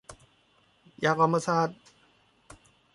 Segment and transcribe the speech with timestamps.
[1.03, 1.67] ยากล่อมประสาท